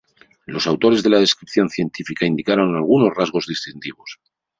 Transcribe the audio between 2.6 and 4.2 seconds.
algunos rasgos distintivos.